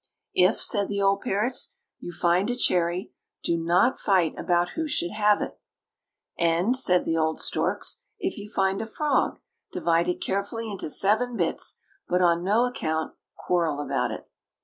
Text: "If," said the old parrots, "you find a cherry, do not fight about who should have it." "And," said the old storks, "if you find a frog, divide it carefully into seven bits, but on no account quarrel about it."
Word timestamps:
"If," 0.33 0.59
said 0.59 0.87
the 0.89 0.99
old 0.99 1.21
parrots, 1.21 1.75
"you 1.99 2.11
find 2.11 2.49
a 2.49 2.55
cherry, 2.55 3.11
do 3.43 3.55
not 3.55 3.99
fight 3.99 4.33
about 4.35 4.69
who 4.69 4.87
should 4.87 5.11
have 5.11 5.43
it." 5.43 5.59
"And," 6.39 6.75
said 6.75 7.05
the 7.05 7.17
old 7.17 7.39
storks, 7.39 8.01
"if 8.17 8.35
you 8.39 8.49
find 8.49 8.81
a 8.81 8.87
frog, 8.87 9.37
divide 9.71 10.07
it 10.07 10.19
carefully 10.19 10.71
into 10.71 10.89
seven 10.89 11.37
bits, 11.37 11.77
but 12.07 12.19
on 12.23 12.43
no 12.43 12.65
account 12.65 13.13
quarrel 13.35 13.79
about 13.79 14.09
it." 14.09 14.27